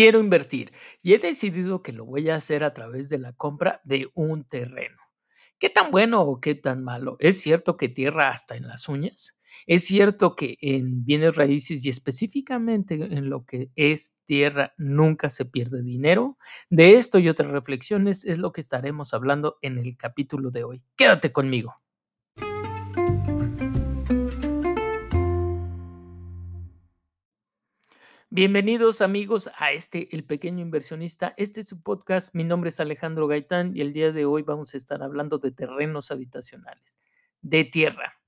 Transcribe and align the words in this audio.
Quiero 0.00 0.18
invertir 0.18 0.72
y 1.02 1.12
he 1.12 1.18
decidido 1.18 1.82
que 1.82 1.92
lo 1.92 2.06
voy 2.06 2.30
a 2.30 2.36
hacer 2.36 2.64
a 2.64 2.72
través 2.72 3.10
de 3.10 3.18
la 3.18 3.34
compra 3.34 3.82
de 3.84 4.08
un 4.14 4.44
terreno. 4.44 4.96
¿Qué 5.58 5.68
tan 5.68 5.90
bueno 5.90 6.22
o 6.22 6.40
qué 6.40 6.54
tan 6.54 6.82
malo? 6.82 7.18
¿Es 7.20 7.42
cierto 7.42 7.76
que 7.76 7.90
tierra 7.90 8.30
hasta 8.30 8.56
en 8.56 8.66
las 8.66 8.88
uñas? 8.88 9.38
¿Es 9.66 9.84
cierto 9.84 10.36
que 10.36 10.56
en 10.62 11.04
bienes 11.04 11.36
raíces 11.36 11.84
y 11.84 11.90
específicamente 11.90 12.94
en 12.94 13.28
lo 13.28 13.44
que 13.44 13.72
es 13.76 14.16
tierra 14.24 14.72
nunca 14.78 15.28
se 15.28 15.44
pierde 15.44 15.82
dinero? 15.82 16.38
De 16.70 16.94
esto 16.94 17.18
y 17.18 17.28
otras 17.28 17.50
reflexiones 17.50 18.24
es 18.24 18.38
lo 18.38 18.52
que 18.54 18.62
estaremos 18.62 19.12
hablando 19.12 19.58
en 19.60 19.76
el 19.76 19.98
capítulo 19.98 20.50
de 20.50 20.64
hoy. 20.64 20.82
Quédate 20.96 21.30
conmigo. 21.30 21.74
Bienvenidos 28.32 29.00
amigos 29.00 29.50
a 29.58 29.72
este 29.72 30.08
El 30.14 30.22
Pequeño 30.22 30.60
Inversionista. 30.60 31.34
Este 31.36 31.62
es 31.62 31.68
su 31.68 31.82
podcast. 31.82 32.32
Mi 32.32 32.44
nombre 32.44 32.68
es 32.68 32.78
Alejandro 32.78 33.26
Gaitán 33.26 33.72
y 33.74 33.80
el 33.80 33.92
día 33.92 34.12
de 34.12 34.24
hoy 34.24 34.42
vamos 34.42 34.72
a 34.72 34.76
estar 34.76 35.02
hablando 35.02 35.38
de 35.38 35.50
terrenos 35.50 36.12
habitacionales, 36.12 37.00
de 37.42 37.64
tierra. 37.64 38.20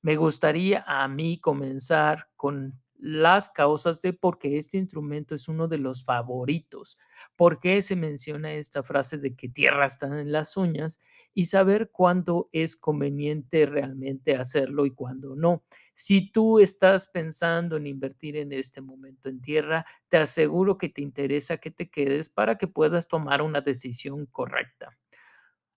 Me 0.00 0.16
gustaría 0.16 0.82
a 0.86 1.06
mí 1.08 1.38
comenzar 1.38 2.30
con 2.36 2.80
las 3.00 3.50
causas 3.50 4.02
de 4.02 4.12
por 4.12 4.38
qué 4.38 4.58
este 4.58 4.78
instrumento 4.78 5.34
es 5.34 5.48
uno 5.48 5.68
de 5.68 5.78
los 5.78 6.04
favoritos, 6.04 6.98
por 7.36 7.58
qué 7.58 7.82
se 7.82 7.96
menciona 7.96 8.52
esta 8.52 8.82
frase 8.82 9.18
de 9.18 9.34
que 9.34 9.48
tierra 9.48 9.86
está 9.86 10.06
en 10.20 10.32
las 10.32 10.56
uñas 10.56 11.00
y 11.34 11.46
saber 11.46 11.90
cuándo 11.90 12.48
es 12.52 12.76
conveniente 12.76 13.66
realmente 13.66 14.36
hacerlo 14.36 14.86
y 14.86 14.90
cuándo 14.94 15.34
no. 15.34 15.64
Si 15.94 16.30
tú 16.30 16.58
estás 16.58 17.06
pensando 17.06 17.76
en 17.76 17.86
invertir 17.86 18.36
en 18.36 18.52
este 18.52 18.80
momento 18.80 19.28
en 19.28 19.40
tierra, 19.40 19.84
te 20.08 20.16
aseguro 20.18 20.76
que 20.78 20.88
te 20.88 21.02
interesa 21.02 21.58
que 21.58 21.70
te 21.70 21.90
quedes 21.90 22.28
para 22.30 22.56
que 22.58 22.68
puedas 22.68 23.08
tomar 23.08 23.42
una 23.42 23.60
decisión 23.60 24.26
correcta. 24.26 24.96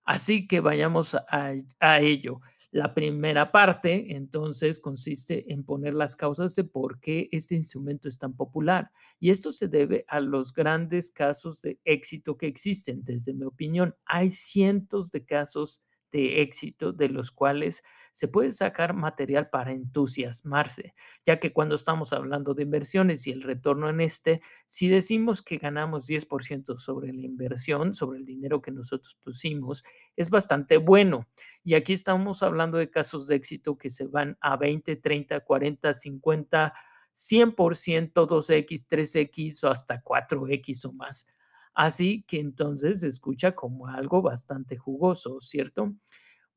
Así 0.05 0.47
que 0.47 0.59
vayamos 0.59 1.15
a, 1.15 1.53
a 1.79 1.99
ello. 2.01 2.41
La 2.73 2.95
primera 2.95 3.51
parte, 3.51 4.15
entonces, 4.15 4.79
consiste 4.79 5.53
en 5.53 5.63
poner 5.63 5.93
las 5.93 6.15
causas 6.15 6.55
de 6.55 6.63
por 6.63 6.99
qué 6.99 7.29
este 7.31 7.53
instrumento 7.53 8.07
es 8.07 8.17
tan 8.17 8.33
popular. 8.35 8.89
Y 9.19 9.29
esto 9.29 9.51
se 9.51 9.67
debe 9.67 10.05
a 10.07 10.19
los 10.19 10.53
grandes 10.53 11.11
casos 11.11 11.61
de 11.61 11.79
éxito 11.85 12.35
que 12.35 12.47
existen. 12.47 13.03
Desde 13.03 13.35
mi 13.35 13.45
opinión, 13.45 13.93
hay 14.05 14.31
cientos 14.31 15.11
de 15.11 15.23
casos 15.23 15.83
de 16.13 16.41
éxito 16.41 16.93
de 16.93 17.09
los 17.09 17.31
cuales 17.31 17.83
se 18.11 18.27
puede 18.27 18.51
sacar 18.51 18.93
material 18.93 19.49
para 19.49 19.71
entusiasmarse, 19.71 20.93
ya 21.25 21.39
que 21.39 21.51
cuando 21.51 21.73
estamos 21.73 22.13
hablando 22.13 22.53
de 22.53 22.63
inversiones 22.63 23.25
y 23.25 23.31
el 23.31 23.41
retorno 23.41 23.89
en 23.89 23.99
este, 23.99 24.41
si 24.67 24.87
decimos 24.87 25.41
que 25.41 25.57
ganamos 25.57 26.07
10% 26.07 26.77
sobre 26.77 27.11
la 27.11 27.25
inversión, 27.25 27.95
sobre 27.95 28.19
el 28.19 28.25
dinero 28.25 28.61
que 28.61 28.71
nosotros 28.71 29.15
pusimos, 29.15 29.83
es 30.15 30.29
bastante 30.29 30.77
bueno. 30.77 31.27
Y 31.63 31.73
aquí 31.73 31.93
estamos 31.93 32.43
hablando 32.43 32.77
de 32.77 32.91
casos 32.91 33.27
de 33.27 33.35
éxito 33.35 33.77
que 33.77 33.89
se 33.89 34.05
van 34.05 34.37
a 34.39 34.55
20, 34.55 34.95
30, 34.97 35.39
40, 35.39 35.93
50, 35.93 36.73
100%, 37.11 38.11
2X, 38.13 38.87
3X 38.87 39.63
o 39.63 39.69
hasta 39.69 40.03
4X 40.03 40.85
o 40.85 40.93
más. 40.93 41.25
Así 41.73 42.23
que 42.27 42.39
entonces 42.39 43.01
se 43.01 43.07
escucha 43.07 43.53
como 43.53 43.87
algo 43.87 44.21
bastante 44.21 44.77
jugoso, 44.77 45.39
¿cierto? 45.41 45.93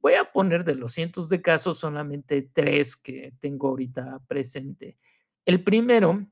Voy 0.00 0.14
a 0.14 0.30
poner 0.30 0.64
de 0.64 0.74
los 0.74 0.92
cientos 0.92 1.28
de 1.28 1.40
casos 1.40 1.78
solamente 1.78 2.42
tres 2.42 2.96
que 2.96 3.32
tengo 3.40 3.68
ahorita 3.68 4.22
presente. 4.28 4.98
El 5.44 5.64
primero, 5.64 6.26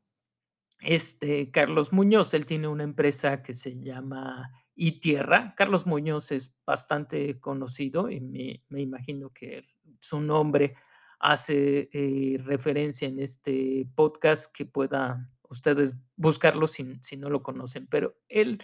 este 0.80 1.50
Carlos 1.50 1.92
Muñoz, 1.92 2.34
él 2.34 2.44
tiene 2.44 2.68
una 2.68 2.84
empresa 2.84 3.42
que 3.42 3.54
se 3.54 3.80
llama 3.80 4.50
iTierra. 4.76 5.54
Carlos 5.56 5.86
Muñoz 5.86 6.30
es 6.30 6.54
bastante 6.66 7.40
conocido 7.40 8.10
y 8.10 8.20
me, 8.20 8.80
imagino 8.80 9.30
que 9.30 9.64
su 10.00 10.20
nombre 10.20 10.74
hace 11.18 11.88
eh, 11.92 12.38
referencia 12.44 13.08
en 13.08 13.18
este 13.18 13.88
podcast 13.94 14.54
que 14.54 14.66
pueda 14.66 15.30
ustedes 15.48 15.94
buscarlo 16.16 16.66
si 16.66 17.16
no 17.16 17.30
lo 17.30 17.42
conocen, 17.42 17.86
pero 17.86 18.16
él 18.28 18.60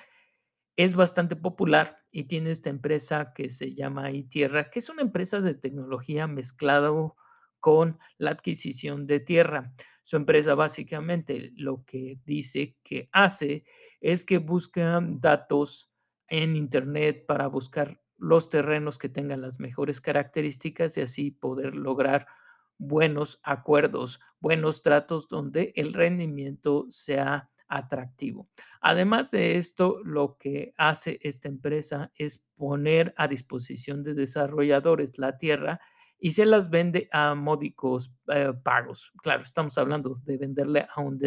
es 0.83 0.95
bastante 0.95 1.37
popular 1.37 1.99
y 2.11 2.25
tiene 2.25 2.51
esta 2.51 2.71
empresa 2.71 3.35
que 3.35 3.51
se 3.51 3.75
llama 3.75 4.11
iTierra, 4.13 4.71
que 4.71 4.79
es 4.79 4.89
una 4.89 5.03
empresa 5.03 5.43
de 5.43 5.55
tecnología 5.55 6.27
mezclado 6.27 7.17
con 7.61 7.99
la 8.17 8.31
adquisición 8.31 9.07
de 9.07 9.21
tierra. 9.21 9.75
Su 10.05 10.17
empresa 10.17 10.55
básicamente 10.55 11.53
lo 11.55 11.85
que 11.85 12.19
dice 12.25 12.79
que 12.83 13.11
hace 13.13 13.65
es 14.01 14.25
que 14.25 14.39
busca 14.39 14.99
datos 15.03 15.93
en 16.29 16.57
Internet 16.57 17.27
para 17.27 17.47
buscar 17.49 18.01
los 18.17 18.49
terrenos 18.49 18.97
que 18.97 19.11
tengan 19.11 19.43
las 19.43 19.61
mejores 19.61 20.01
características 20.01 20.97
y 20.97 21.03
así 21.03 21.31
poder 21.31 21.75
lograr 21.75 22.27
buenos 22.79 23.39
acuerdos, 23.43 24.19
buenos 24.41 24.81
tratos 24.81 25.29
donde 25.29 25.75
el 25.77 25.93
rendimiento 25.93 26.87
sea 26.89 27.51
atractivo. 27.71 28.49
Además 28.81 29.31
de 29.31 29.57
esto, 29.57 30.01
lo 30.05 30.37
que 30.37 30.75
hace 30.77 31.19
esta 31.23 31.49
empresa 31.49 32.11
es 32.17 32.45
poner 32.55 33.15
a 33.17 33.29
disposición 33.29 34.03
de 34.03 34.15
desarrolladores 34.15 35.19
la 35.19 35.39
tierra 35.39 35.81
y 36.19 36.31
se 36.33 36.45
las 36.45 36.69
vende 36.69 37.09
a 37.13 37.35
módicos 37.35 38.13
eh, 38.29 38.53
pagos. 38.63 39.13
Claro, 39.23 39.43
estamos 39.43 39.79
hablando 39.79 40.13
de 40.25 40.37
venderle 40.37 40.87
a 40.95 41.01
un 41.01 41.19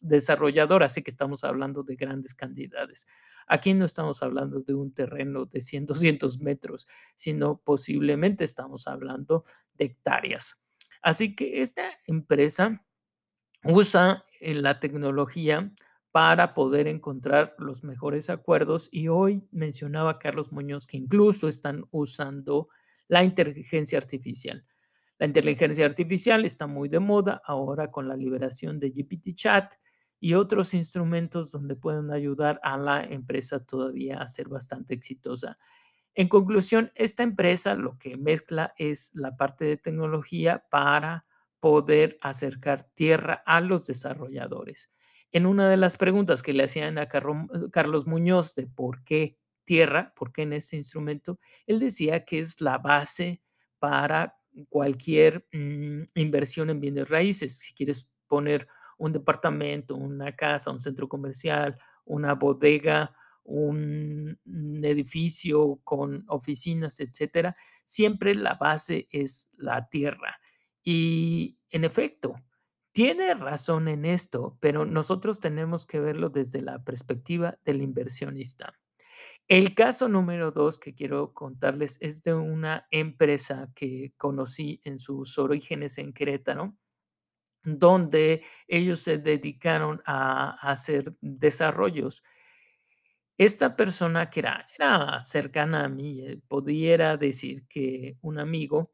desarrollador, 0.00 0.82
así 0.82 1.02
que 1.02 1.10
estamos 1.10 1.44
hablando 1.44 1.82
de 1.82 1.96
grandes 1.96 2.34
cantidades. 2.34 3.06
Aquí 3.46 3.74
no 3.74 3.84
estamos 3.84 4.22
hablando 4.22 4.60
de 4.60 4.72
un 4.72 4.94
terreno 4.94 5.44
de 5.44 5.60
100, 5.60 5.86
200 5.86 6.38
metros, 6.40 6.86
sino 7.14 7.58
posiblemente 7.58 8.44
estamos 8.44 8.86
hablando 8.86 9.42
de 9.74 9.84
hectáreas. 9.86 10.62
Así 11.02 11.36
que 11.36 11.60
esta 11.60 11.84
empresa 12.06 12.85
usa 13.68 14.24
eh, 14.40 14.54
la 14.54 14.80
tecnología 14.80 15.72
para 16.12 16.54
poder 16.54 16.86
encontrar 16.86 17.54
los 17.58 17.84
mejores 17.84 18.30
acuerdos 18.30 18.88
y 18.90 19.08
hoy 19.08 19.46
mencionaba 19.52 20.18
Carlos 20.18 20.50
Muñoz 20.50 20.86
que 20.86 20.96
incluso 20.96 21.46
están 21.46 21.84
usando 21.90 22.68
la 23.08 23.22
inteligencia 23.22 23.98
artificial. 23.98 24.64
La 25.18 25.26
inteligencia 25.26 25.84
artificial 25.84 26.44
está 26.44 26.66
muy 26.66 26.88
de 26.88 27.00
moda 27.00 27.42
ahora 27.44 27.90
con 27.90 28.08
la 28.08 28.16
liberación 28.16 28.80
de 28.80 28.90
GPT 28.90 29.34
Chat 29.34 29.74
y 30.18 30.34
otros 30.34 30.72
instrumentos 30.72 31.52
donde 31.52 31.76
pueden 31.76 32.10
ayudar 32.10 32.60
a 32.62 32.78
la 32.78 33.04
empresa 33.04 33.64
todavía 33.64 34.18
a 34.18 34.28
ser 34.28 34.48
bastante 34.48 34.94
exitosa. 34.94 35.58
En 36.14 36.28
conclusión, 36.28 36.90
esta 36.94 37.22
empresa 37.22 37.74
lo 37.74 37.98
que 37.98 38.16
mezcla 38.16 38.72
es 38.78 39.10
la 39.14 39.36
parte 39.36 39.66
de 39.66 39.76
tecnología 39.76 40.64
para 40.70 41.25
poder 41.60 42.18
acercar 42.20 42.82
tierra 42.82 43.42
a 43.46 43.60
los 43.60 43.86
desarrolladores. 43.86 44.92
En 45.32 45.46
una 45.46 45.68
de 45.68 45.76
las 45.76 45.96
preguntas 45.96 46.42
que 46.42 46.52
le 46.52 46.64
hacían 46.64 46.98
a 46.98 47.08
Carlos 47.08 48.06
Muñoz 48.06 48.54
de 48.54 48.66
por 48.66 49.02
qué 49.04 49.38
tierra, 49.64 50.14
por 50.16 50.32
qué 50.32 50.42
en 50.42 50.52
este 50.52 50.76
instrumento, 50.76 51.38
él 51.66 51.80
decía 51.80 52.24
que 52.24 52.38
es 52.38 52.60
la 52.60 52.78
base 52.78 53.42
para 53.78 54.38
cualquier 54.68 55.46
mm, 55.52 56.02
inversión 56.14 56.70
en 56.70 56.80
bienes 56.80 57.08
raíces. 57.08 57.58
Si 57.58 57.74
quieres 57.74 58.08
poner 58.26 58.66
un 58.98 59.12
departamento, 59.12 59.94
una 59.94 60.34
casa, 60.34 60.70
un 60.70 60.80
centro 60.80 61.08
comercial, 61.08 61.76
una 62.04 62.34
bodega, 62.34 63.14
un, 63.44 64.38
un 64.46 64.84
edificio 64.84 65.80
con 65.84 66.24
oficinas, 66.28 67.00
etcétera, 67.00 67.54
siempre 67.84 68.34
la 68.34 68.54
base 68.54 69.06
es 69.10 69.50
la 69.56 69.88
tierra. 69.88 70.38
Y 70.88 71.58
en 71.72 71.82
efecto, 71.84 72.36
tiene 72.92 73.34
razón 73.34 73.88
en 73.88 74.04
esto, 74.04 74.56
pero 74.60 74.84
nosotros 74.84 75.40
tenemos 75.40 75.84
que 75.84 75.98
verlo 75.98 76.30
desde 76.30 76.62
la 76.62 76.84
perspectiva 76.84 77.58
del 77.64 77.82
inversionista. 77.82 78.72
El 79.48 79.74
caso 79.74 80.08
número 80.08 80.52
dos 80.52 80.78
que 80.78 80.94
quiero 80.94 81.34
contarles 81.34 81.98
es 82.02 82.22
de 82.22 82.34
una 82.34 82.86
empresa 82.92 83.70
que 83.74 84.14
conocí 84.16 84.80
en 84.84 84.98
sus 84.98 85.38
orígenes 85.38 85.98
en 85.98 86.12
Querétaro, 86.12 86.76
donde 87.64 88.44
ellos 88.68 89.00
se 89.00 89.18
dedicaron 89.18 90.02
a 90.06 90.50
hacer 90.70 91.16
desarrollos. 91.20 92.24
Esta 93.38 93.76
persona 93.76 94.30
que 94.30 94.40
era 94.40 94.66
era 94.78 95.22
cercana 95.22 95.84
a 95.84 95.88
mí, 95.88 96.20
eh, 96.26 96.40
pudiera 96.48 97.16
decir 97.18 97.66
que 97.68 98.16
un 98.22 98.38
amigo, 98.38 98.90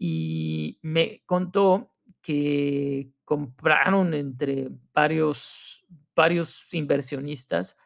y 0.00 0.80
me 0.82 1.22
contó 1.26 1.92
que 2.22 3.12
compraron 3.26 4.14
entre 4.14 4.70
varios 4.94 5.84
varios 6.16 6.74
inversionistas 6.74 7.76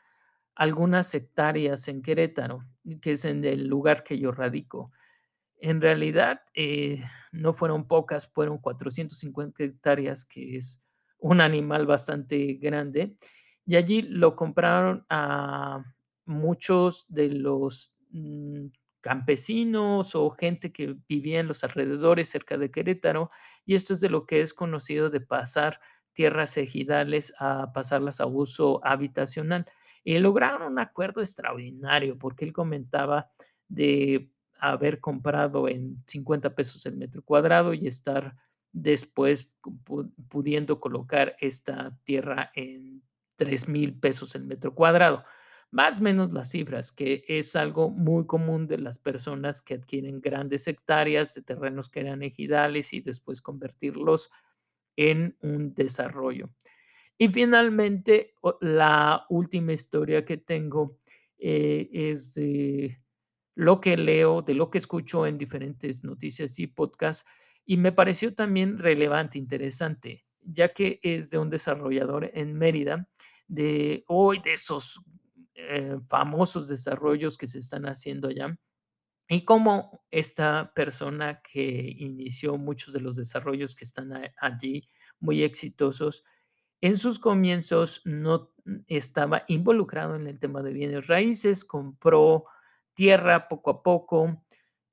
algunas 0.56 1.14
hectáreas 1.14 1.88
en 1.88 2.02
Querétaro, 2.02 2.64
que 3.02 3.12
es 3.12 3.24
en 3.24 3.44
el 3.44 3.66
lugar 3.68 4.04
que 4.04 4.18
yo 4.18 4.32
radico. 4.32 4.92
En 5.58 5.80
realidad, 5.80 6.42
eh, 6.54 7.02
no 7.32 7.54
fueron 7.54 7.86
pocas, 7.88 8.30
fueron 8.32 8.58
450 8.58 9.64
hectáreas, 9.64 10.24
que 10.24 10.56
es 10.56 10.82
un 11.18 11.40
animal 11.40 11.86
bastante 11.86 12.54
grande, 12.54 13.16
y 13.66 13.76
allí 13.76 14.02
lo 14.02 14.36
compraron 14.36 15.06
a 15.10 15.84
muchos 16.26 17.06
de 17.08 17.30
los, 17.30 17.94
mm, 18.10 18.66
campesinos 19.04 20.14
o 20.14 20.30
gente 20.30 20.72
que 20.72 20.96
vivía 21.06 21.38
en 21.40 21.46
los 21.46 21.62
alrededores 21.62 22.30
cerca 22.30 22.56
de 22.56 22.70
Querétaro, 22.70 23.30
y 23.66 23.74
esto 23.74 23.92
es 23.92 24.00
de 24.00 24.08
lo 24.08 24.24
que 24.24 24.40
es 24.40 24.54
conocido 24.54 25.10
de 25.10 25.20
pasar 25.20 25.78
tierras 26.14 26.56
ejidales 26.56 27.34
a 27.38 27.70
pasarlas 27.74 28.20
a 28.20 28.26
uso 28.26 28.80
habitacional. 28.82 29.66
Y 30.04 30.18
lograron 30.18 30.62
un 30.62 30.78
acuerdo 30.78 31.20
extraordinario, 31.20 32.18
porque 32.18 32.46
él 32.46 32.54
comentaba 32.54 33.28
de 33.68 34.30
haber 34.58 35.00
comprado 35.00 35.68
en 35.68 36.02
50 36.06 36.54
pesos 36.54 36.86
el 36.86 36.96
metro 36.96 37.22
cuadrado 37.22 37.74
y 37.74 37.86
estar 37.86 38.34
después 38.72 39.52
pu 39.84 40.10
pudiendo 40.30 40.80
colocar 40.80 41.36
esta 41.40 41.94
tierra 42.04 42.50
en 42.54 43.02
3000 43.36 44.00
pesos 44.00 44.34
el 44.34 44.44
metro 44.44 44.74
cuadrado. 44.74 45.24
Más 45.74 45.98
o 45.98 46.02
menos 46.04 46.32
las 46.32 46.52
cifras, 46.52 46.92
que 46.92 47.24
es 47.26 47.56
algo 47.56 47.90
muy 47.90 48.26
común 48.26 48.68
de 48.68 48.78
las 48.78 49.00
personas 49.00 49.60
que 49.60 49.74
adquieren 49.74 50.20
grandes 50.20 50.68
hectáreas 50.68 51.34
de 51.34 51.42
terrenos 51.42 51.88
que 51.88 51.98
eran 51.98 52.22
ejidales 52.22 52.92
y 52.92 53.00
después 53.00 53.42
convertirlos 53.42 54.30
en 54.94 55.36
un 55.42 55.74
desarrollo. 55.74 56.50
Y 57.18 57.28
finalmente, 57.28 58.34
la 58.60 59.26
última 59.30 59.72
historia 59.72 60.24
que 60.24 60.36
tengo, 60.36 60.96
eh, 61.38 61.88
es 61.92 62.34
de 62.34 63.00
lo 63.56 63.80
que 63.80 63.96
leo, 63.96 64.42
de 64.42 64.54
lo 64.54 64.70
que 64.70 64.78
escucho 64.78 65.26
en 65.26 65.38
diferentes 65.38 66.04
noticias 66.04 66.56
y 66.60 66.68
podcasts, 66.68 67.28
y 67.66 67.78
me 67.78 67.90
pareció 67.90 68.32
también 68.32 68.78
relevante, 68.78 69.38
interesante, 69.38 70.24
ya 70.40 70.72
que 70.72 71.00
es 71.02 71.30
de 71.30 71.38
un 71.38 71.50
desarrollador 71.50 72.30
en 72.32 72.54
Mérida, 72.54 73.08
de 73.48 74.04
hoy, 74.06 74.40
de 74.44 74.52
esos, 74.54 75.02
eh, 75.54 75.96
famosos 76.08 76.68
desarrollos 76.68 77.38
que 77.38 77.46
se 77.46 77.58
están 77.60 77.86
haciendo 77.86 78.28
allá, 78.28 78.56
y 79.28 79.42
cómo 79.44 80.04
esta 80.10 80.72
persona 80.74 81.40
que 81.42 81.94
inició 81.98 82.58
muchos 82.58 82.94
de 82.94 83.00
los 83.00 83.16
desarrollos 83.16 83.74
que 83.76 83.84
están 83.84 84.12
allí, 84.38 84.86
muy 85.20 85.42
exitosos, 85.44 86.24
en 86.82 86.96
sus 86.98 87.18
comienzos 87.18 88.02
no 88.04 88.52
estaba 88.88 89.44
involucrado 89.48 90.16
en 90.16 90.26
el 90.28 90.38
tema 90.38 90.62
de 90.62 90.72
bienes 90.74 91.06
raíces, 91.08 91.64
compró 91.64 92.46
tierra 92.94 93.48
poco 93.48 93.70
a 93.70 93.82
poco, 93.82 94.44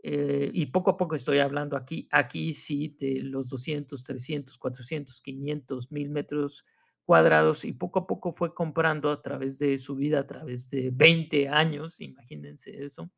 eh, 0.04 0.50
y 0.54 0.68
poco 0.68 0.92
a 0.92 0.98
poco 0.98 1.16
estoy 1.16 1.40
hablando 1.40 1.78
aquí 1.78 2.08
aquí 2.12 2.54
sí 2.56 2.96
de 3.00 3.22
los 3.24 3.50
200, 3.50 4.04
300, 4.04 4.58
400, 4.58 5.22
500, 5.22 5.92
1000 5.92 6.10
metros 6.10 6.66
cuadrados, 7.06 7.66
y 7.66 7.74
poco 7.74 8.00
a 8.00 8.08
poco 8.08 8.34
fue 8.34 8.54
comprando 8.56 9.12
a 9.12 9.22
través 9.22 9.60
de 9.60 9.78
su 9.78 9.96
vida, 9.96 10.20
a 10.20 10.28
través 10.28 10.70
de 10.70 10.92
20 10.94 11.50
años, 11.50 12.02
imagínense 12.02 12.84
eso, 12.86 13.12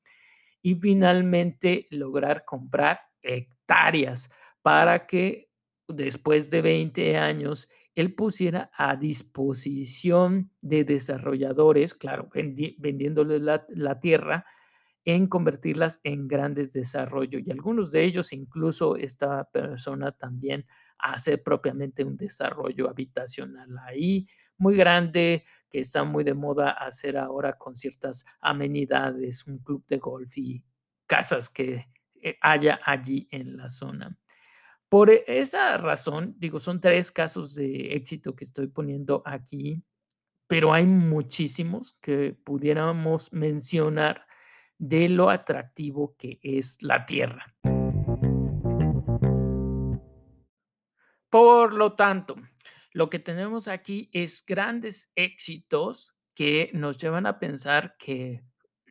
y 0.62 0.76
finalmente 0.76 1.88
lograr 1.92 2.46
comprar 2.46 3.00
hectáreas 3.24 4.30
para 4.64 5.08
que 5.08 5.50
después 5.88 6.52
de 6.52 6.62
20 6.64 7.18
años 7.18 7.70
él 7.96 8.16
pusiera 8.16 8.72
a 8.78 8.96
disposición 8.98 10.52
de 10.62 10.84
desarrolladores, 10.86 11.94
claro, 11.96 12.30
vendi 12.34 12.76
vendiéndoles 12.80 13.42
la 13.42 13.66
la 13.70 14.00
tierra, 14.00 14.46
en 15.06 15.28
convertirlas 15.28 16.00
en 16.04 16.28
grandes 16.30 16.74
desarrollo, 16.74 17.40
y 17.46 17.52
algunos 17.52 17.92
de 17.92 18.04
ellos, 18.06 18.34
incluso 18.34 18.96
esta 18.98 19.46
persona 19.52 20.12
también 20.14 20.66
hace 21.04 21.38
propiamente 21.38 22.04
un 22.04 22.16
desarrollo 22.18 22.90
habitacional 22.90 23.78
ahí, 23.80 24.26
muy 24.58 24.76
grande, 24.76 25.44
que 25.70 25.80
está 25.80 26.04
muy 26.04 26.24
de 26.24 26.34
moda 26.34 26.72
hacer 26.72 27.18
ahora 27.18 27.54
con 27.58 27.76
ciertas 27.76 28.24
amenidades, 28.40 29.46
un 29.46 29.60
club 29.60 29.86
de 29.88 29.98
golf 29.98 30.38
y 30.38 30.64
casas 31.06 31.50
que, 31.50 31.90
eh, 32.22 32.38
haya 32.42 32.80
allí 32.86 33.28
en 33.32 33.58
la 33.58 33.68
zona. 33.68 34.18
Por 34.88 35.10
esa 35.10 35.78
razón, 35.78 36.36
digo, 36.38 36.60
son 36.60 36.80
3 36.80 37.12
casos 37.12 37.56
de 37.56 37.96
éxito 37.96 38.36
que 38.36 38.46
estoy 38.46 38.68
poniendo 38.68 39.24
aquí, 39.26 39.84
pero 40.48 40.74
hay 40.74 40.86
muchísimos 40.86 41.98
que 42.00 42.38
pudiéramos 42.46 43.34
mencionar 43.34 44.26
de 44.78 45.10
lo 45.10 45.30
atractivo 45.30 46.16
que 46.18 46.40
es 46.44 46.82
la 46.82 47.06
tierra. 47.06 47.54
Por 51.34 51.74
lo 51.74 51.94
tanto, 51.94 52.36
lo 52.92 53.10
que 53.10 53.18
tenemos 53.18 53.68
aquí 53.68 54.08
es 54.14 54.46
grandes 54.46 55.12
éxitos 55.16 56.14
que 56.36 56.70
nos 56.74 57.00
llevan 57.00 57.26
a 57.26 57.40
pensar 57.40 57.96
que 57.98 58.44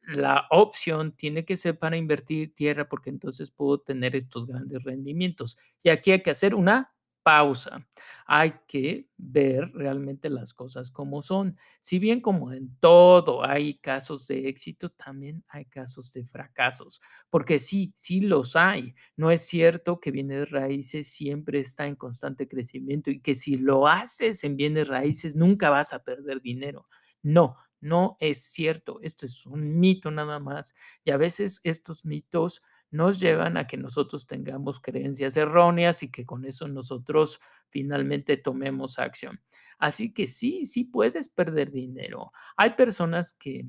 la 0.08 0.48
opción 0.50 1.12
tiene 1.12 1.44
que 1.44 1.56
ser 1.56 1.78
para 1.78 1.96
invertir 1.96 2.52
tierra, 2.52 2.88
porque 2.88 3.10
entonces 3.10 3.52
puedo 3.52 3.78
tener 3.78 4.16
estos 4.16 4.44
grandes 4.44 4.82
rendimientos. 4.82 5.56
Y 5.84 5.90
aquí 5.90 6.10
hay 6.10 6.20
que 6.20 6.32
hacer 6.32 6.56
una 6.56 6.91
pausa. 7.22 7.86
Hay 8.26 8.52
que 8.66 9.08
ver 9.16 9.70
realmente 9.74 10.28
las 10.30 10.54
cosas 10.54 10.90
como 10.90 11.22
son. 11.22 11.56
Si 11.80 11.98
bien 11.98 12.20
como 12.20 12.52
en 12.52 12.76
todo 12.78 13.44
hay 13.44 13.74
casos 13.74 14.26
de 14.28 14.48
éxito, 14.48 14.88
también 14.90 15.44
hay 15.48 15.64
casos 15.66 16.12
de 16.12 16.24
fracasos, 16.24 17.00
porque 17.30 17.58
sí, 17.58 17.92
sí 17.96 18.20
los 18.20 18.56
hay. 18.56 18.94
No 19.16 19.30
es 19.30 19.42
cierto 19.46 20.00
que 20.00 20.10
bienes 20.10 20.50
raíces 20.50 21.08
siempre 21.08 21.60
está 21.60 21.86
en 21.86 21.96
constante 21.96 22.48
crecimiento 22.48 23.10
y 23.10 23.20
que 23.20 23.34
si 23.34 23.56
lo 23.56 23.86
haces 23.88 24.44
en 24.44 24.56
bienes 24.56 24.88
raíces 24.88 25.36
nunca 25.36 25.70
vas 25.70 25.92
a 25.92 26.02
perder 26.04 26.40
dinero. 26.40 26.88
No, 27.22 27.56
no 27.80 28.16
es 28.20 28.42
cierto. 28.42 28.98
Esto 29.02 29.26
es 29.26 29.46
un 29.46 29.78
mito 29.80 30.10
nada 30.10 30.38
más. 30.38 30.74
Y 31.04 31.10
a 31.10 31.16
veces 31.16 31.60
estos 31.64 32.04
mitos 32.04 32.62
nos 32.92 33.18
llevan 33.18 33.56
a 33.56 33.66
que 33.66 33.76
nosotros 33.78 34.26
tengamos 34.26 34.78
creencias 34.78 35.36
erróneas 35.36 36.02
y 36.04 36.10
que 36.10 36.24
con 36.24 36.44
eso 36.44 36.68
nosotros 36.68 37.40
finalmente 37.70 38.36
tomemos 38.36 38.98
acción. 38.98 39.40
Así 39.78 40.12
que 40.12 40.28
sí, 40.28 40.66
sí 40.66 40.84
puedes 40.84 41.28
perder 41.28 41.72
dinero. 41.72 42.32
Hay 42.56 42.70
personas 42.74 43.32
que 43.32 43.64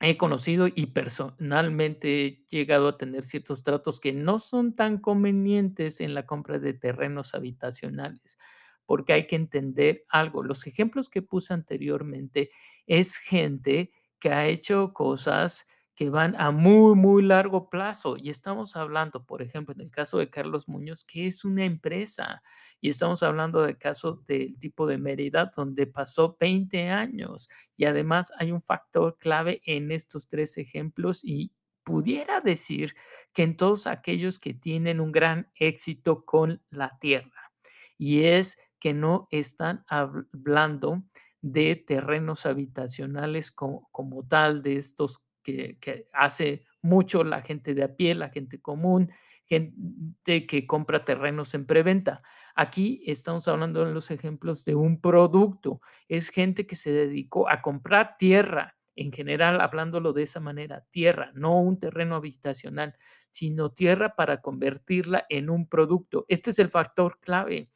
he 0.00 0.16
conocido 0.16 0.68
y 0.74 0.86
personalmente 0.86 2.26
he 2.26 2.44
llegado 2.48 2.88
a 2.88 2.98
tener 2.98 3.24
ciertos 3.24 3.62
tratos 3.62 4.00
que 4.00 4.12
no 4.12 4.38
son 4.38 4.74
tan 4.74 4.98
convenientes 4.98 6.00
en 6.00 6.14
la 6.14 6.26
compra 6.26 6.58
de 6.58 6.74
terrenos 6.74 7.34
habitacionales, 7.34 8.38
porque 8.86 9.12
hay 9.12 9.26
que 9.26 9.36
entender 9.36 10.04
algo. 10.08 10.42
Los 10.42 10.66
ejemplos 10.66 11.08
que 11.10 11.22
puse 11.22 11.54
anteriormente 11.54 12.50
es 12.86 13.18
gente 13.18 13.92
que 14.18 14.30
ha 14.30 14.46
hecho 14.48 14.92
cosas 14.94 15.68
que 15.96 16.10
van 16.10 16.36
a 16.38 16.50
muy, 16.50 16.94
muy 16.94 17.22
largo 17.22 17.70
plazo. 17.70 18.16
Y 18.18 18.28
estamos 18.28 18.76
hablando, 18.76 19.24
por 19.24 19.40
ejemplo, 19.40 19.74
en 19.74 19.80
el 19.80 19.90
caso 19.90 20.18
de 20.18 20.28
Carlos 20.28 20.68
Muñoz, 20.68 21.04
que 21.04 21.26
es 21.26 21.44
una 21.44 21.64
empresa, 21.64 22.42
y 22.82 22.90
estamos 22.90 23.22
hablando 23.22 23.62
del 23.62 23.78
caso 23.78 24.22
del 24.26 24.58
tipo 24.58 24.86
de 24.86 24.98
Mérida, 24.98 25.50
donde 25.56 25.86
pasó 25.86 26.36
20 26.38 26.90
años. 26.90 27.48
Y 27.76 27.86
además 27.86 28.30
hay 28.38 28.52
un 28.52 28.60
factor 28.60 29.16
clave 29.18 29.62
en 29.64 29.90
estos 29.90 30.28
tres 30.28 30.58
ejemplos 30.58 31.24
y 31.24 31.52
pudiera 31.82 32.42
decir 32.42 32.94
que 33.32 33.44
en 33.44 33.56
todos 33.56 33.86
aquellos 33.86 34.38
que 34.38 34.52
tienen 34.52 35.00
un 35.00 35.12
gran 35.12 35.50
éxito 35.54 36.26
con 36.26 36.62
la 36.68 36.98
tierra, 36.98 37.52
y 37.96 38.24
es 38.24 38.58
que 38.78 38.92
no 38.92 39.28
están 39.30 39.84
hablando 39.88 41.02
de 41.40 41.76
terrenos 41.76 42.44
habitacionales 42.44 43.50
como, 43.50 43.88
como 43.92 44.26
tal, 44.26 44.62
de 44.62 44.76
estos 44.76 45.25
que, 45.46 46.06
hace 46.12 46.64
mucho 46.82 47.24
la 47.24 47.42
gente 47.42 47.74
de 47.74 47.84
a 47.84 47.96
pie, 47.96 48.14
la 48.14 48.30
gente 48.30 48.60
común, 48.60 49.10
gente 49.46 50.46
que 50.46 50.66
compra 50.66 51.04
terrenos 51.04 51.54
en 51.54 51.66
preventa. 51.66 52.22
Aquí 52.54 53.02
estamos 53.06 53.46
hablando 53.48 53.86
en 53.86 53.94
los 53.94 54.10
ejemplos 54.10 54.64
de 54.64 54.74
un 54.74 55.00
producto. 55.00 55.80
Es 56.08 56.30
gente 56.30 56.66
que 56.66 56.76
se 56.76 56.92
dedicó 56.92 57.48
a 57.48 57.62
comprar 57.62 58.16
tierra, 58.16 58.76
en 58.98 59.12
general, 59.12 59.60
hablándolo 59.60 60.14
de 60.14 60.22
esa 60.22 60.40
manera, 60.40 60.84
tierra, 60.90 61.30
no 61.34 61.60
un 61.60 61.78
terreno 61.78 62.16
habitacional, 62.16 62.94
sino 63.28 63.68
tierra 63.68 64.16
para 64.16 64.40
convertirla 64.40 65.26
en 65.28 65.50
un 65.50 65.68
producto. 65.68 66.24
Este 66.28 66.48
es 66.48 66.58
el 66.58 66.70
factor 66.70 67.20
clave. 67.20 67.68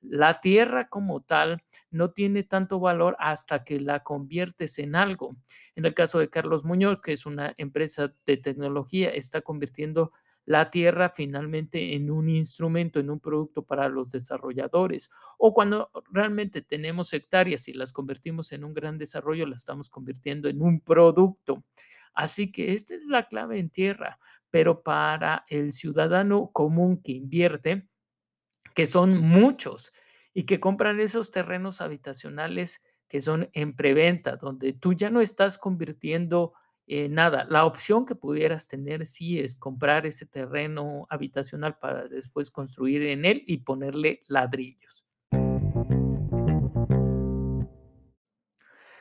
La 0.00 0.40
tierra 0.40 0.88
como 0.88 1.22
tal 1.22 1.62
no 1.90 2.10
tiene 2.12 2.44
tanto 2.44 2.78
valor 2.80 3.16
hasta 3.18 3.64
que 3.64 3.80
la 3.80 4.02
conviertes 4.04 4.78
en 4.78 4.94
algo. 4.94 5.36
En 5.74 5.84
el 5.84 5.94
caso 5.94 6.18
de 6.18 6.30
Carlos 6.30 6.64
Muñoz, 6.64 7.00
que 7.02 7.12
es 7.12 7.26
una 7.26 7.52
empresa 7.58 8.14
de 8.24 8.36
tecnología, 8.36 9.10
está 9.10 9.40
convirtiendo 9.40 10.12
la 10.44 10.70
tierra 10.70 11.12
finalmente 11.14 11.94
en 11.94 12.10
un 12.10 12.30
instrumento, 12.30 12.98
en 13.00 13.10
un 13.10 13.20
producto 13.20 13.64
para 13.64 13.88
los 13.90 14.12
desarrolladores. 14.12 15.10
O 15.36 15.52
cuando 15.52 15.90
realmente 16.10 16.62
tenemos 16.62 17.12
hectáreas 17.12 17.68
y 17.68 17.74
las 17.74 17.92
convertimos 17.92 18.52
en 18.52 18.64
un 18.64 18.72
gran 18.72 18.96
desarrollo, 18.96 19.46
la 19.46 19.56
estamos 19.56 19.90
convirtiendo 19.90 20.48
en 20.48 20.62
un 20.62 20.80
producto. 20.80 21.64
Así 22.14 22.50
que 22.50 22.72
esta 22.72 22.94
es 22.94 23.04
la 23.06 23.28
clave 23.28 23.58
en 23.58 23.68
tierra, 23.68 24.18
pero 24.48 24.82
para 24.82 25.44
el 25.48 25.70
ciudadano 25.70 26.50
común 26.50 27.02
que 27.02 27.12
invierte, 27.12 27.86
que 28.78 28.86
son 28.86 29.18
muchos 29.18 29.92
y 30.32 30.44
que 30.44 30.60
compran 30.60 31.00
esos 31.00 31.32
terrenos 31.32 31.80
habitacionales 31.80 32.84
que 33.08 33.20
son 33.20 33.50
en 33.54 33.74
preventa, 33.74 34.36
donde 34.36 34.72
tú 34.72 34.92
ya 34.92 35.10
no 35.10 35.20
estás 35.20 35.58
convirtiendo 35.58 36.52
nada, 37.10 37.44
la 37.50 37.64
opción 37.66 38.06
que 38.06 38.14
pudieras 38.14 38.68
tener 38.68 39.04
sí 39.04 39.40
es 39.40 39.56
comprar 39.56 40.06
ese 40.06 40.26
terreno 40.26 41.08
habitacional 41.10 41.76
para 41.80 42.06
después 42.06 42.52
construir 42.52 43.02
en 43.02 43.24
él 43.24 43.42
y 43.48 43.58
ponerle 43.58 44.22
ladrillos. 44.28 45.07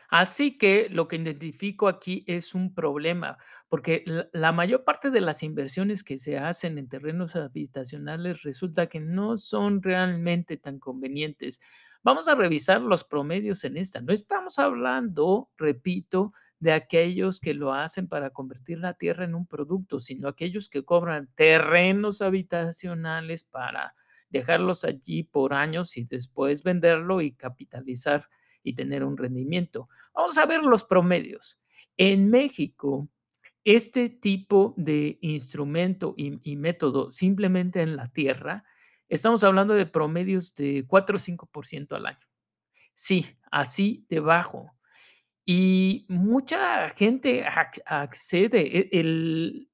Así 0.10 0.58
que 0.58 0.88
lo 0.90 1.08
que 1.08 1.18
identifico 1.18 1.90
aquí 1.90 2.24
es 2.28 2.56
un 2.56 2.74
problema, 2.74 3.38
porque 3.68 4.06
la, 4.32 4.52
mayor 4.54 4.86
parte 4.86 5.12
de 5.12 5.20
las 5.20 5.44
inversiones 5.44 6.04
que 6.04 6.18
se 6.18 6.38
hacen 6.38 6.78
en 6.78 6.88
terrenos 6.88 7.36
habitacionales 7.36 8.44
resulta 8.44 8.88
que 8.88 9.02
no 9.02 9.38
son 9.38 9.82
realmente 9.82 10.56
tan 10.56 10.80
convenientes. 10.80 11.60
Vamos 12.04 12.30
a 12.30 12.36
revisar 12.36 12.80
los 12.80 13.04
promedios 13.04 13.66
en 13.66 13.76
esta. 13.76 14.00
No 14.00 14.14
estamos 14.14 14.60
hablando, 14.60 15.50
repito, 15.58 16.32
de 16.60 16.72
aquellos 16.72 17.42
que 17.42 17.54
lo 17.54 17.74
hacen 17.74 18.08
para 18.08 18.30
convertir 18.30 18.80
la 18.80 18.94
tierra 18.94 19.26
en 19.26 19.36
un 19.36 19.46
producto, 19.46 20.00
sino 20.00 20.30
aquellos 20.30 20.70
que 20.70 20.86
cobran 20.86 21.30
terrenos 21.36 22.22
habitacionales 22.22 23.44
para 23.44 23.94
dejarlos 24.30 24.86
allí 24.86 25.24
por 25.24 25.54
años 25.54 25.98
y 25.98 26.06
después 26.06 26.64
venderlo 26.64 27.20
y 27.20 27.34
capitalizar 27.34 28.30
y 28.64 28.74
tener 28.74 29.04
un 29.04 29.18
rendimiento. 29.18 29.90
Vamos 30.14 30.38
a 30.38 30.46
ver 30.46 30.64
los 30.64 30.84
promedios. 30.84 31.60
En 31.98 32.30
México, 32.30 33.10
este 33.64 34.10
tipo 34.10 34.74
de 34.78 35.18
instrumento 35.22 36.14
y, 36.18 36.40
y 36.50 36.56
método 36.56 37.12
simplemente 37.12 37.82
en 37.82 37.96
la 37.96 38.08
tierra, 38.08 38.64
estamos 39.10 39.44
hablando 39.44 39.74
de 39.74 39.86
promedios 39.86 40.56
de 40.56 40.86
4 40.88 41.16
o 41.16 41.20
5% 41.20 41.96
al 41.96 42.08
año. 42.08 42.28
Sí, 42.94 43.38
así 43.52 44.06
debajo. 44.10 44.74
Y 45.46 46.06
mucha 46.10 46.90
gente 46.90 47.46
accede, 47.86 48.80
e 48.80 49.00
el 49.00 49.70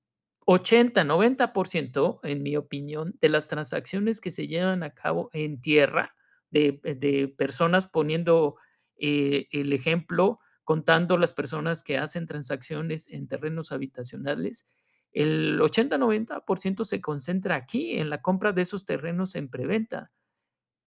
80, 0.45 1.03
90%, 1.03 2.19
en 2.23 2.43
mi 2.43 2.55
opinión, 2.57 3.17
de 3.21 3.29
las 3.29 3.47
transacciones 3.47 4.21
que 4.21 4.29
se 4.29 4.47
llevan 4.47 4.83
a 4.83 4.93
cabo 4.93 5.29
en 5.33 5.61
tierra, 5.61 6.15
de 6.51 6.79
de 6.83 7.27
personas 7.27 7.87
poniendo, 7.87 8.57
eh, 9.05 9.49
el 9.51 9.73
ejemplo, 9.73 10.39
contando 10.63 11.17
las 11.17 11.33
personas 11.33 11.83
que 11.83 11.97
hacen 11.97 12.25
transacciones 12.25 13.09
en 13.09 13.27
terrenos 13.27 13.73
habitacionales, 13.73 14.65
el 15.11 15.59
80, 15.59 15.97
90% 15.97 16.85
se 16.85 17.01
concentra 17.01 17.55
aquí, 17.55 17.97
en 17.97 18.09
la 18.09 18.21
compra 18.21 18.53
de 18.53 18.61
esos 18.61 18.85
terrenos 18.85 19.35
en 19.35 19.49
preventa, 19.49 20.13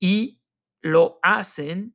y 0.00 0.40
lo 0.80 1.18
hacen 1.22 1.94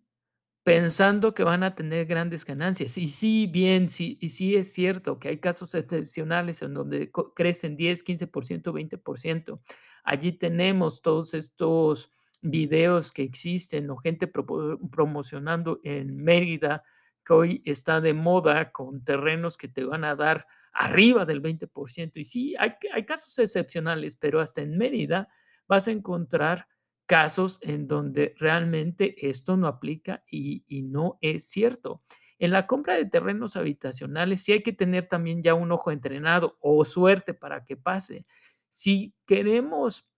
pensando 0.63 1.33
que 1.33 1.43
van 1.43 1.63
a 1.63 1.73
tener 1.73 2.05
grandes 2.05 2.45
ganancias. 2.45 2.99
Y 2.99 3.07
sí, 3.07 3.49
bien, 3.51 3.89
sí, 3.89 4.19
y 4.21 4.29
sí 4.29 4.55
es 4.55 4.71
cierto 4.71 5.17
que 5.17 5.29
hay 5.29 5.39
casos 5.39 5.73
excepcionales 5.73 6.61
en 6.61 6.75
donde 6.75 7.11
crecen 7.35 7.75
10, 7.75 8.05
15%, 8.05 8.71
20%. 8.71 9.59
Allí 10.03 10.33
tenemos 10.33 11.01
todos 11.01 11.33
estos 11.33 12.11
videos 12.41 13.12
que 13.12 13.24
existen 13.24 13.89
o 13.89 13.98
gente 13.98 14.27
promocionando 14.27 15.79
en 15.83 16.15
Mérida, 16.15 16.83
que 17.25 17.33
hoy 17.33 17.62
está 17.65 18.01
de 18.01 18.13
moda 18.13 18.71
con 18.71 19.03
terrenos 19.03 19.57
que 19.57 19.67
te 19.67 19.83
van 19.83 20.03
a 20.03 20.15
dar 20.15 20.48
arriba 20.74 21.25
del 21.25 21.41
20%. 21.41 22.17
Y 22.17 22.24
sí, 22.24 22.55
hay, 22.57 22.75
casos 23.05 23.38
excepcionales, 23.39 24.15
pero 24.15 24.39
hasta 24.39 24.62
en 24.62 24.77
Mérida 24.77 25.29
vas 25.67 25.88
a 25.88 25.91
encontrar 25.91 26.67
casos 27.05 27.60
en 27.62 27.88
donde 27.88 28.36
realmente 28.38 29.29
esto 29.29 29.57
no 29.57 29.67
aplica 29.67 30.24
y, 30.29 30.63
no 30.83 31.17
es 31.21 31.50
cierto. 31.50 32.01
En 32.39 32.51
la 32.51 32.65
compra 32.65 32.95
de 32.95 33.05
terrenos 33.05 33.55
habitacionales 33.55 34.41
sí 34.41 34.53
hay 34.53 34.63
que 34.63 34.74
tener 34.74 35.05
también 35.05 35.43
ya 35.43 35.53
un 35.53 35.71
ojo 35.71 35.91
entrenado 35.91 36.57
o 36.60 36.83
suerte 36.86 37.33
para 37.33 37.65
que 37.65 37.77
pase. 37.77 38.25
Si 38.69 39.13
queremos 39.25 40.10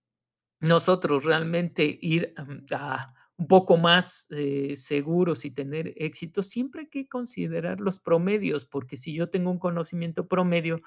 nosotros 0.63 1.25
realmente 1.25 1.99
ir 2.01 2.33
a 2.71 3.13
un 3.37 3.47
poco 3.47 3.75
más 3.75 4.27
eh, 4.29 4.75
seguros 4.77 5.43
y 5.43 5.51
tener 5.51 5.93
éxito, 5.97 6.41
siempre 6.41 6.81
hay 6.81 6.87
que 6.87 7.07
considerar 7.09 7.81
los 7.81 7.99
promedios, 7.99 8.65
porque 8.65 8.95
si 8.95 9.13
yo 9.13 9.29
tengo 9.29 9.51
un 9.51 9.59
conocimiento 9.59 10.27
promedio, 10.27 10.79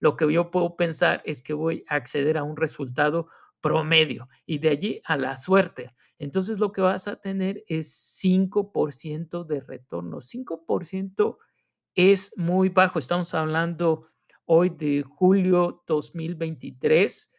lo 0.00 0.16
que 0.16 0.30
yo 0.30 0.50
puedo 0.50 0.76
pensar 0.76 1.22
es 1.24 1.40
que 1.40 1.54
voy 1.54 1.84
a 1.88 1.94
acceder 1.94 2.36
a 2.36 2.42
un 2.42 2.58
resultado 2.58 3.28
promedio 3.62 4.26
y 4.44 4.58
de 4.58 4.68
allí 4.68 5.00
a 5.04 5.16
la 5.16 5.38
suerte. 5.38 5.90
Entonces 6.18 6.58
lo 6.58 6.70
que 6.70 6.82
vas 6.82 7.08
a 7.08 7.16
tener 7.16 7.64
es 7.68 8.20
5% 8.22 9.44
de 9.46 9.60
retorno. 9.60 10.20
5% 10.20 11.38
es 11.94 12.36
muy 12.36 12.68
bajo. 12.68 12.98
Estamos 12.98 13.32
hablando 13.32 14.06
hoy 14.44 14.68
de 14.68 15.02
julio 15.02 15.82
2023, 15.86 17.32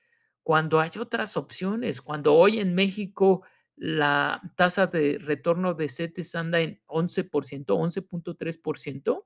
cuando 0.47 0.79
hay 0.79 0.91
otras 0.97 1.35
opciones, 1.35 2.01
cuando 2.01 2.33
hoy 2.33 2.59
en 2.59 2.73
México 2.73 3.43
la 3.75 4.41
tasa 4.55 4.87
de 4.87 5.17
retorno 5.17 5.73
de 5.73 5.89
CETES 5.89 6.35
anda 6.35 6.61
en 6.61 6.81
11%, 6.87 7.65
11.3%. 7.65 9.25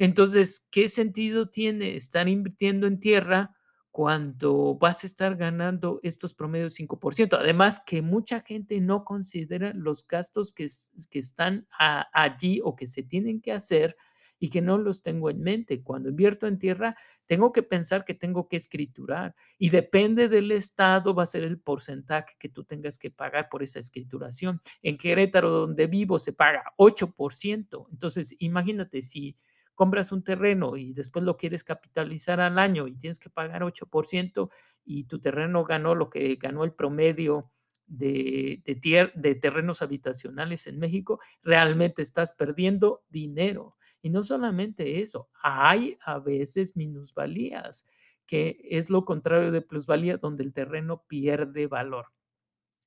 Entonces, 0.00 0.66
¿qué 0.72 0.88
sentido 0.88 1.48
tiene 1.48 1.94
estar 1.94 2.28
invirtiendo 2.28 2.88
en 2.88 2.98
tierra 2.98 3.54
cuando 3.92 4.74
vas 4.74 5.04
a 5.04 5.06
estar 5.06 5.36
ganando 5.36 6.00
estos 6.02 6.34
promedios 6.34 6.74
5%. 6.74 7.36
Además 7.38 7.80
que 7.84 8.02
mucha 8.02 8.40
gente 8.40 8.80
no 8.80 9.04
considera 9.04 9.72
los 9.74 10.06
gastos 10.06 10.52
que, 10.52 10.66
que 11.08 11.18
están 11.20 11.68
allí 12.12 12.60
o 12.64 12.74
que 12.74 12.88
se 12.88 13.04
tienen 13.04 13.40
que 13.40 13.52
hacer 13.52 13.96
y 14.38 14.50
que 14.50 14.60
no 14.62 14.78
los 14.78 15.02
tengo 15.02 15.30
en 15.30 15.40
mente. 15.40 15.82
Cuando 15.82 16.08
invierto 16.08 16.46
en 16.46 16.58
tierra, 16.58 16.96
tengo 17.26 17.52
que 17.52 17.62
pensar 17.62 18.04
que 18.04 18.14
tengo 18.14 18.48
que 18.48 18.56
escriturar 18.56 19.34
y 19.58 19.70
depende 19.70 20.28
del 20.28 20.52
estado 20.52 21.14
va 21.14 21.24
a 21.24 21.26
ser 21.26 21.44
el 21.44 21.58
porcentaje 21.58 22.36
que 22.38 22.48
tú 22.48 22.64
tengas 22.64 22.98
que 22.98 23.10
pagar 23.10 23.48
por 23.48 23.62
esa 23.62 23.80
escrituración. 23.80 24.60
En 24.82 24.96
Querétaro, 24.96 25.50
donde 25.50 25.86
vivo, 25.86 26.18
se 26.18 26.32
paga 26.32 26.64
8%. 26.76 27.88
Entonces, 27.90 28.34
imagínate 28.38 29.02
si 29.02 29.36
compras 29.74 30.10
un 30.10 30.24
terreno 30.24 30.76
y 30.76 30.92
después 30.92 31.24
lo 31.24 31.36
quieres 31.36 31.62
capitalizar 31.62 32.40
al 32.40 32.58
año 32.58 32.88
y 32.88 32.96
tienes 32.96 33.20
que 33.20 33.30
pagar 33.30 33.62
8% 33.62 34.50
y 34.84 35.04
tu 35.04 35.20
terreno 35.20 35.62
ganó 35.62 35.94
lo 35.94 36.10
que 36.10 36.34
ganó 36.34 36.64
el 36.64 36.72
promedio 36.72 37.50
de, 37.88 38.62
de, 38.64 39.10
de 39.14 39.34
terrenos 39.34 39.80
habitacionales 39.80 40.66
en 40.66 40.78
México, 40.78 41.20
realmente 41.42 42.02
estás 42.02 42.32
perdiendo 42.32 43.04
dinero. 43.08 43.76
Y 44.02 44.10
no 44.10 44.22
solamente 44.22 45.00
eso, 45.00 45.28
hay 45.42 45.98
a 46.04 46.18
veces 46.18 46.76
minusvalías, 46.76 47.88
que 48.26 48.60
es 48.70 48.90
lo 48.90 49.04
contrario 49.04 49.50
de 49.50 49.62
plusvalía, 49.62 50.18
donde 50.18 50.44
el 50.44 50.52
terreno 50.52 51.04
pierde 51.08 51.66
valor. 51.66 52.06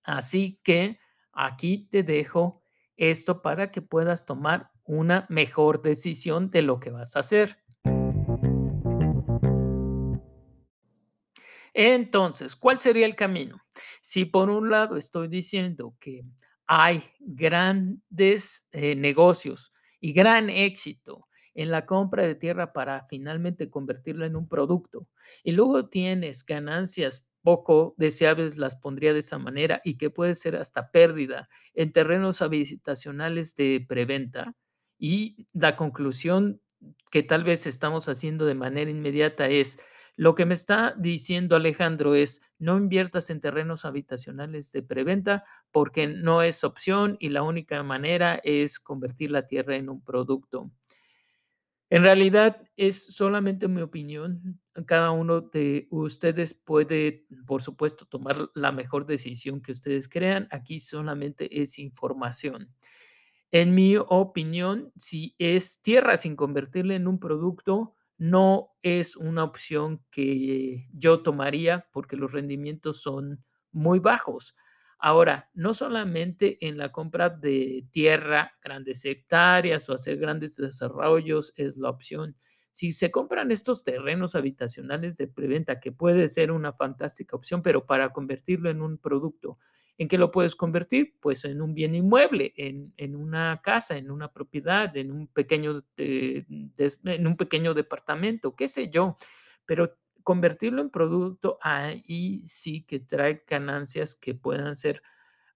Así 0.03 0.59
que 0.63 0.99
aquí 1.33 1.87
te 1.89 2.03
dejo 2.03 2.63
esto 2.95 3.41
para 3.41 3.71
que 3.71 3.81
puedas 3.81 4.25
tomar 4.25 4.71
una 4.83 5.25
mejor 5.29 5.81
decisión 5.81 6.49
de 6.51 6.61
lo 6.61 6.79
que 6.79 6.91
vas 6.91 7.15
a 7.15 7.19
hacer. 7.19 7.57
Entonces, 11.73 12.55
¿cuál 12.55 12.79
sería 12.79 13.05
el 13.05 13.15
camino? 13.15 13.61
Si 14.01 14.25
por 14.25 14.49
un 14.49 14.69
lado 14.69 14.97
estoy 14.97 15.27
diciendo 15.29 15.95
que 15.99 16.23
hay 16.67 17.03
grandes 17.19 18.67
eh, 18.71 18.95
negocios 18.95 19.71
y 20.01 20.13
gran 20.13 20.49
éxito 20.49 21.27
en 21.53 21.71
la 21.71 21.85
compra 21.85 22.25
de 22.27 22.35
tierra 22.35 22.73
para 22.73 23.05
finalmente 23.09 23.69
convertirla 23.69 24.25
en 24.25 24.35
un 24.37 24.47
producto, 24.49 25.07
y 25.43 25.53
luego 25.53 25.89
tienes 25.89 26.45
ganancias 26.45 27.25
poco 27.43 27.95
deseables, 27.97 28.57
las 28.57 28.75
pondría 28.75 29.13
de 29.13 29.19
esa 29.21 29.39
manera, 29.39 29.81
y 29.85 29.97
que 29.97 30.09
puede 30.11 30.35
ser 30.35 30.55
hasta 30.57 30.91
pérdida 30.91 31.49
en 31.73 31.91
terrenos 31.93 32.41
habitacionales 32.41 33.55
de 33.55 33.85
preventa, 33.87 34.55
y 34.99 35.47
la 35.53 35.75
conclusión 35.77 36.61
que 37.11 37.23
tal 37.23 37.43
vez 37.43 37.67
estamos 37.67 38.07
haciendo 38.09 38.45
de 38.45 38.55
manera 38.55 38.91
inmediata 38.91 39.49
es, 39.49 39.79
Lo 40.15 40.35
que 40.35 40.45
me 40.45 40.53
está 40.53 40.93
diciendo 40.97 41.55
Alejandro 41.55 42.15
es, 42.15 42.41
no 42.59 42.77
inviertas 42.77 43.29
en 43.29 43.39
terrenos 43.39 43.85
habitacionales 43.85 44.71
de 44.71 44.83
preventa 44.83 45.43
porque 45.71 46.07
no 46.07 46.41
es 46.41 46.63
opción 46.63 47.17
y 47.19 47.29
la 47.29 47.43
única 47.43 47.81
manera 47.83 48.39
es 48.43 48.79
convertir 48.79 49.31
la 49.31 49.47
tierra 49.47 49.75
en 49.75 49.89
un 49.89 50.03
producto. 50.03 50.71
En 51.91 52.03
realidad 52.03 52.63
es 52.77 53.03
solamente 53.15 53.67
mi 53.67 53.81
opinión. 53.81 54.61
Cada 54.85 55.11
uno 55.11 55.41
de 55.41 55.87
ustedes 55.91 56.53
puede, 56.53 57.25
por 57.45 57.61
supuesto, 57.61 58.05
tomar 58.05 58.49
la 58.55 58.71
mejor 58.71 59.05
decisión 59.05 59.61
que 59.61 59.73
ustedes 59.73 60.07
crean. 60.07 60.47
Aquí 60.51 60.79
solamente 60.79 61.61
es 61.61 61.79
información. 61.79 62.73
En 63.51 63.75
mi 63.75 63.97
opinión, 63.97 64.93
si 64.95 65.35
es 65.37 65.81
tierra 65.81 66.15
sin 66.15 66.37
convertirla 66.37 66.95
en 66.95 67.07
un 67.07 67.19
producto, 67.19 67.95
no 68.21 68.69
es 68.83 69.15
una 69.15 69.43
opción 69.43 70.05
que 70.11 70.87
yo 70.93 71.23
tomaría 71.23 71.87
porque 71.91 72.15
los 72.15 72.33
rendimientos 72.33 73.01
son 73.01 73.43
muy 73.71 73.97
bajos. 73.97 74.55
Ahora, 74.99 75.49
no 75.55 75.73
solamente 75.73 76.63
en 76.67 76.77
la 76.77 76.91
compra 76.91 77.31
de 77.31 77.87
tierra, 77.89 78.53
grandes 78.63 79.03
hectáreas 79.05 79.89
o 79.89 79.95
hacer 79.95 80.17
grandes 80.17 80.55
desarrollos 80.55 81.51
es 81.57 81.77
la 81.77 81.89
opción. 81.89 82.35
Si 82.69 82.91
se 82.91 83.09
compran 83.09 83.49
estos 83.49 83.81
terrenos 83.83 84.35
habitacionales 84.35 85.17
de 85.17 85.27
preventa, 85.27 85.79
que 85.79 85.91
puede 85.91 86.27
ser 86.27 86.51
una 86.51 86.73
fantástica 86.73 87.35
opción, 87.35 87.63
pero 87.63 87.87
para 87.87 88.13
convertirlo 88.13 88.69
en 88.69 88.83
un 88.83 88.99
producto, 88.99 89.57
¿en 89.97 90.07
qué 90.07 90.17
lo 90.17 90.31
puedes 90.31 90.55
convertir? 90.55 91.15
Pues 91.19 91.45
en 91.45 91.61
un 91.61 91.73
bien 91.73 91.93
inmueble, 91.93 92.53
en, 92.55 93.15
una 93.15 93.61
casa, 93.61 93.97
en 93.97 94.11
una 94.11 94.31
propiedad, 94.31 94.95
en 94.97 95.11
un 95.11 95.27
pequeño, 95.27 95.83
en 95.97 97.27
un 97.27 97.37
pequeño 97.37 97.73
departamento, 97.73 98.55
qué 98.55 98.67
sé 98.67 98.89
yo. 98.89 99.17
Pero 99.65 99.97
convertirlo 100.23 100.81
en 100.81 100.89
producto, 100.89 101.57
ahí 101.61 102.43
sí 102.47 102.83
que 102.83 102.99
trae 102.99 103.43
ganancias 103.47 104.15
que 104.15 104.35
puedan 104.35 104.75
ser 104.75 105.01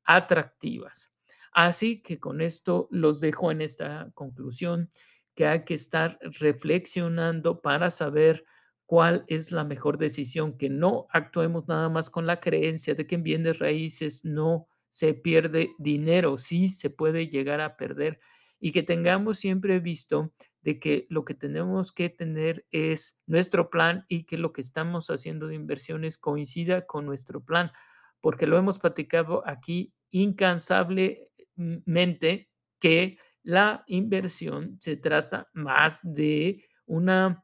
atractivas. 0.04 1.14
Así 1.52 2.02
que 2.02 2.20
con 2.20 2.42
esto 2.42 2.88
los 2.92 3.22
dejo 3.22 3.52
en 3.52 3.62
esta 3.62 4.12
conclusión 4.14 4.90
que 5.36 5.48
hay 5.48 5.66
que 5.66 5.74
estar 5.74 6.20
reflexionando 6.22 7.62
para 7.62 7.90
saber 7.90 8.46
cuál 8.86 9.26
es 9.28 9.52
la 9.52 9.64
mejor 9.64 9.98
decisión, 9.98 10.58
que 10.58 10.70
no 10.70 11.08
actuemos 11.10 11.68
nada 11.68 11.90
más 11.90 12.10
con 12.10 12.28
la 12.28 12.40
creencia 12.40 12.96
de 12.96 13.08
que 13.08 13.16
en 13.16 13.24
bienes 13.24 13.60
raíces 13.60 14.26
no 14.26 14.68
se 14.90 15.14
pierde 15.14 15.72
dinero, 15.78 16.38
sí 16.38 16.70
se 16.70 16.90
puede 16.90 17.28
llegar 17.28 17.62
a 17.62 17.78
perder 17.78 18.20
y 18.60 18.72
que 18.72 18.84
tengamos 18.84 19.38
siempre 19.38 19.80
visto 19.80 20.34
de 20.62 20.80
que 20.80 21.08
lo 21.10 21.26
que 21.26 21.34
tenemos 21.34 21.92
que 21.92 22.10
tener 22.10 22.66
es 22.72 23.20
nuestro 23.28 23.70
plan 23.70 24.06
y 24.08 24.24
que 24.24 24.38
lo 24.38 24.54
que 24.54 24.62
estamos 24.62 25.10
haciendo 25.10 25.48
de 25.48 25.56
inversiones 25.56 26.18
coincida 26.18 26.86
con 26.86 27.06
nuestro 27.06 27.44
plan, 27.44 27.72
porque 28.22 28.48
lo 28.48 28.58
hemos 28.58 28.80
platicado 28.80 29.44
aquí 29.46 29.94
incansablemente 30.12 32.50
que 32.80 33.18
la 33.44 33.84
inversión 33.88 34.78
se 34.80 34.98
trata 34.98 35.50
más 35.54 36.02
de 36.04 36.64
una 36.86 37.44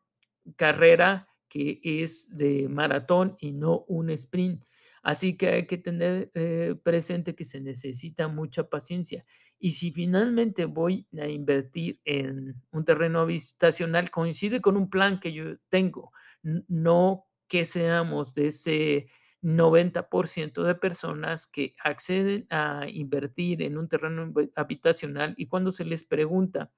carrera 0.55 1.27
que 1.51 1.81
es 1.83 2.29
de 2.37 2.69
maratón 2.69 3.35
y 3.41 3.51
no 3.51 3.83
un 3.89 4.09
sprint. 4.11 4.63
Así 5.03 5.35
que 5.35 5.49
hay 5.49 5.67
que 5.67 5.77
tener 5.77 6.31
eh, 6.33 6.75
presente 6.81 7.35
que 7.35 7.43
se 7.43 7.59
necesita 7.59 8.29
mucha 8.29 8.69
paciencia 8.69 9.21
y 9.59 9.73
si 9.73 9.91
finalmente 9.91 10.65
voy 10.65 11.07
a 11.19 11.27
invertir 11.27 11.99
en 12.03 12.55
un 12.71 12.83
terreno 12.83 13.19
habitacional, 13.19 14.09
coincide 14.09 14.59
con 14.59 14.77
un 14.77 14.89
plan 14.89 15.19
que 15.19 15.33
yo 15.33 15.57
tengo, 15.69 16.11
no 16.41 17.27
que 17.47 17.65
seamos 17.65 18.33
de 18.33 18.47
ese 18.47 19.07
90% 19.43 20.63
de 20.63 20.75
personas 20.75 21.45
que 21.45 21.75
acceden 21.83 22.47
a 22.49 22.87
invertir 22.89 23.61
en 23.61 23.77
un 23.77 23.87
terreno 23.87 24.33
habitacional 24.55 25.35
y 25.37 25.47
cuando 25.47 25.71
se 25.71 25.85
les 25.85 26.03
pregunta, 26.03 26.71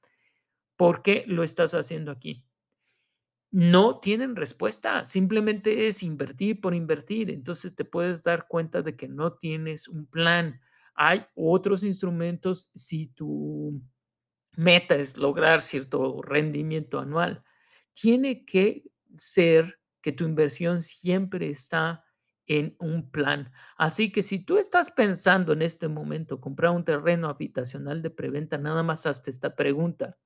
¿por 0.76 1.04
qué 1.04 1.24
lo 1.28 1.44
estás 1.44 1.74
haciendo 1.74 2.12
aquí? 2.12 2.44
No 3.54 4.00
tienen 4.00 4.36
respuesta, 4.36 5.06
simplemente 5.06 5.88
es 5.88 6.04
invertir 6.04 6.60
por 6.60 6.74
invertir. 6.74 7.30
Entonces 7.32 7.76
te 7.76 7.86
puedes 7.86 8.24
dar 8.24 8.48
cuenta 8.50 8.82
de 8.82 8.96
que 8.98 9.08
no 9.08 9.34
tienes 9.34 9.88
un 9.88 10.08
plan 10.08 10.60
hay 10.96 11.26
otros 11.36 11.84
instrumentos 11.84 12.70
si 12.74 13.08
tu 13.08 13.82
meta 14.56 14.96
es 14.96 15.18
lograr 15.18 15.62
cierto 15.62 16.22
rendimiento 16.22 17.00
anual. 17.00 17.44
Tiene 17.94 18.46
que 18.46 18.84
ser 19.18 19.80
que 20.02 20.12
tu 20.12 20.26
inversión 20.26 20.82
siempre 20.82 21.50
está 21.50 22.04
en 22.46 22.76
un 22.80 23.10
plan. 23.10 23.52
Así 23.78 24.12
que 24.12 24.22
si 24.22 24.40
tú 24.44 24.58
estás 24.58 24.92
pensando 24.92 25.54
en 25.54 25.62
este 25.62 25.88
momento 25.88 26.42
comprar 26.42 26.72
un 26.74 26.84
terreno 26.84 27.30
habitacional 27.30 28.02
de 28.02 28.10
preventa, 28.10 28.58
nada 28.58 28.84
más 28.84 29.06
hazte 29.06 29.32
esta 29.32 29.56
pregunta. 29.56 30.18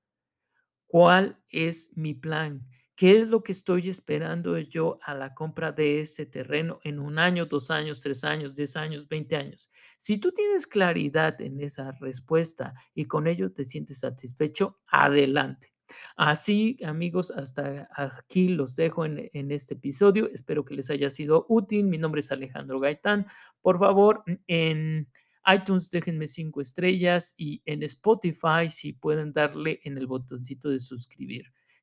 ¿Cuál 0.87 1.39
es 1.49 1.91
mi 1.95 2.13
plan? 2.13 2.67
¿Qué 2.97 3.19
es 3.19 3.29
lo 3.29 3.43
que 3.43 3.51
estoy 3.51 3.89
esperando 3.89 4.57
yo 4.57 4.97
a 5.03 5.13
la 5.13 5.35
compra 5.35 5.71
de 5.71 5.99
ese 5.99 6.25
terreno 6.25 6.79
en 6.83 6.97
un 6.97 7.19
año, 7.19 7.45
dos 7.45 7.69
años, 7.69 8.01
tres 8.01 8.23
años, 8.23 8.55
diez 8.55 8.75
años, 8.75 9.07
veinte 9.07 9.35
años? 9.35 9.69
Si 9.99 10.17
tú 10.17 10.31
tienes 10.31 10.65
claridad 10.65 11.39
en 11.39 11.61
esa 11.61 11.91
respuesta 11.91 12.73
y 12.95 13.05
con 13.05 13.27
ello 13.27 13.53
te 13.53 13.65
sientes 13.65 13.99
satisfecho, 13.99 14.79
adelante. 14.87 15.75
Así, 16.15 16.79
amigos, 16.83 17.29
hasta 17.29 17.87
aquí 17.95 18.49
los 18.49 18.75
dejo 18.75 19.05
en, 19.05 19.51
este 19.51 19.75
episodio. 19.75 20.27
Espero 20.31 20.65
que 20.65 20.73
les 20.73 20.89
haya 20.89 21.11
sido 21.11 21.45
útil. 21.49 21.85
Mi 21.85 21.99
nombre 21.99 22.21
es 22.21 22.31
Alejandro 22.31 22.79
Gaitán. 22.79 23.27
Por 23.61 23.77
favor, 23.77 24.23
en 24.47 25.07
iTunes 25.45 25.91
déjenme 25.91 26.27
cinco 26.27 26.61
estrellas 26.61 27.35
y 27.37 27.61
en 27.65 27.83
Spotify 27.83 28.67
si 28.69 28.93
pueden 28.93 29.33
darle 29.33 29.81
en 29.83 29.99
el 29.99 30.07
botoncito 30.07 30.71
de 30.71 30.79
suscribir. 30.79 31.53